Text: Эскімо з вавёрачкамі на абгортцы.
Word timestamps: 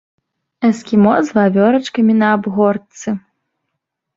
Эскімо 0.69 1.11
з 1.27 1.35
вавёрачкамі 1.37 2.13
на 2.23 2.27
абгортцы. 2.39 3.09